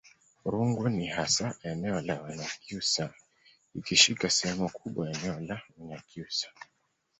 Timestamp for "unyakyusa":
5.77-6.49